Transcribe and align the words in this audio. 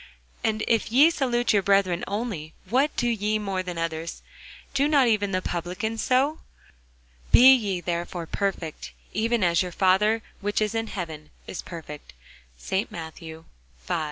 And 0.43 0.63
if 0.67 0.91
ye 0.91 1.11
salute 1.11 1.53
your 1.53 1.61
brethren 1.61 2.03
only, 2.07 2.55
what 2.67 2.95
do 2.95 3.07
ye 3.07 3.37
more 3.37 3.61
than 3.61 3.77
others? 3.77 4.23
do 4.73 4.87
not 4.87 5.07
even 5.07 5.31
the 5.31 5.43
publicans 5.43 6.01
so? 6.01 6.39
Be 7.31 7.53
ye 7.53 7.81
therefore 7.81 8.25
perfect, 8.25 8.93
even 9.13 9.43
as 9.43 9.61
your 9.61 9.71
Father 9.71 10.23
which 10.39 10.59
is 10.59 10.73
in 10.73 10.87
heaven 10.87 11.29
is 11.45 11.61
perfect. 11.61 12.13
ST. 12.57 12.91
MATTHEW, 12.91 13.45
V. 13.87 13.93